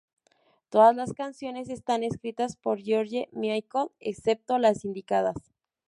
[0.69, 5.35] Todas las canciones están escritas por George Michael excepto las indicadas.